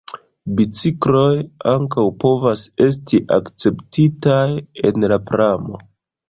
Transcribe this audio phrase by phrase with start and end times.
[0.59, 1.35] Bicikloj
[1.71, 4.43] ankaŭ povas esti akceptitaj
[4.91, 5.85] en la pramo.